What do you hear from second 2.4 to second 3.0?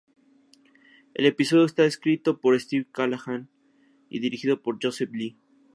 por Steve